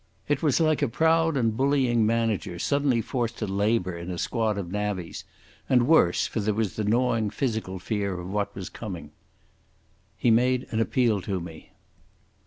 [0.27, 4.57] It was like a proud and bullying manager suddenly forced to labour in a squad
[4.57, 5.25] of navvies,
[5.69, 9.11] and worse, for there was the gnawing physical fear of what was coming.
[10.17, 11.73] He made an appeal to me.